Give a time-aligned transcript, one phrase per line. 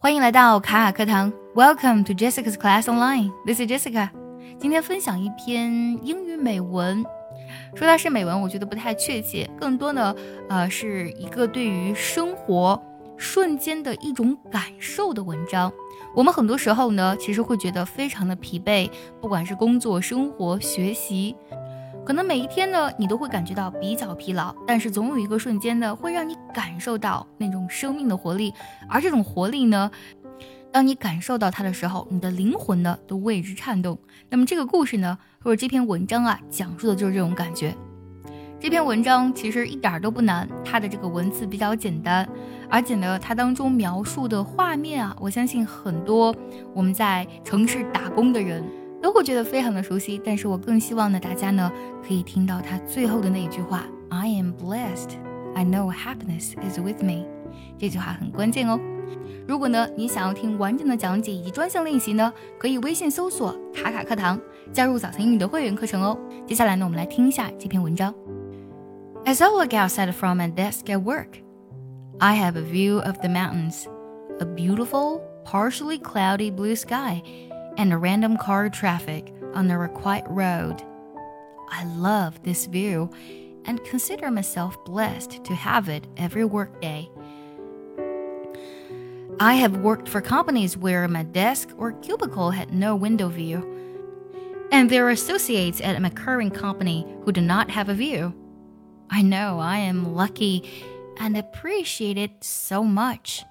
[0.00, 3.32] 欢迎来到卡卡课堂，Welcome to Jessica's Class Online.
[3.44, 4.08] This is Jessica.
[4.56, 7.04] 今天分享一篇英语美文。
[7.74, 10.14] 说它是美文，我觉得不太确切，更多呢
[10.48, 12.80] 呃是一个对于生活
[13.16, 15.72] 瞬间的一种感受的文章。
[16.14, 18.88] 我们很多时候呢，其实会觉得非常的疲惫，
[19.20, 21.34] 不管是工作、生活、学习。
[22.08, 28.54] 可能每一天呢，你都会感觉到比较疲劳，但是总有一个瞬间呢，会让你感受到那种生命的活力。
[28.88, 29.90] 而这种活力呢，
[30.72, 33.98] 当你感受到它的时候，你的灵魂呢都为之颤动。
[34.30, 37.76] 那么这个故事呢，或者这篇文章啊，讲述的就是这种感觉。
[38.58, 42.26] 这篇文章其实一点都不难，它的这个文字比较简单，
[42.70, 46.34] 而且呢，它当中描述的画面啊，我相信很多
[46.72, 48.64] 我们在城市打工的人。
[49.02, 51.70] 都会觉得非常的熟悉，但是我更希望呢，大家呢
[52.06, 55.10] 可以听到他最后的那一句话：“I am blessed,
[55.54, 57.24] I know happiness is with me。”
[57.78, 58.78] 这句话很关键哦。
[59.46, 64.38] 如果呢你想要听完整的讲解以及专项练习呢，可以微信搜索“卡卡课堂”，
[64.72, 66.18] 加入早餐英语的会员课程哦。
[66.46, 68.12] 接下来呢，我们来听一下这篇文章。
[69.24, 71.42] As I look outside from my desk at work,
[72.18, 73.84] I have a view of the mountains,
[74.40, 77.22] a beautiful, partially cloudy blue sky.
[77.78, 80.82] And random car traffic on a quiet road.
[81.70, 83.10] I love this view
[83.64, 87.08] and consider myself blessed to have it every workday.
[89.40, 93.62] I have worked for companies where my desk or cubicle had no window view,
[94.72, 98.34] and there are associates at my current company who do not have a view.
[99.10, 100.68] I know I am lucky
[101.18, 103.44] and appreciate it so much.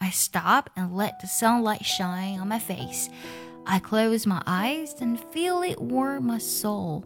[0.00, 3.08] I stop and let the sunlight shine on my face.
[3.66, 7.04] I close my eyes and feel it warm my soul.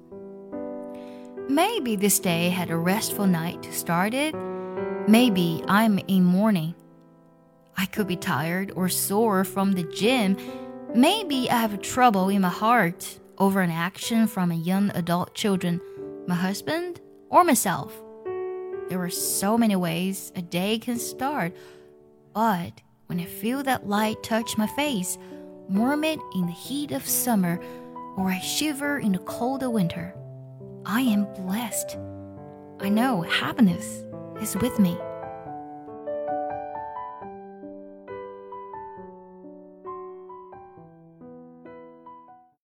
[1.48, 4.34] Maybe this day had a restful night to start it.
[5.08, 6.74] Maybe I'm in mourning.
[7.76, 10.36] I could be tired or sore from the gym.
[10.94, 15.34] Maybe I have a trouble in my heart over an action from a young adult
[15.34, 15.80] children,
[16.26, 17.00] my husband,
[17.30, 17.94] or myself.
[18.88, 21.54] There are so many ways a day can start
[22.34, 25.18] but when I feel that light touch my face,
[25.68, 27.60] warm it in the heat of summer,
[28.16, 30.14] or I shiver in the cold of winter,
[30.86, 31.96] I am blessed.
[32.80, 34.04] I know happiness
[34.40, 34.96] is with me.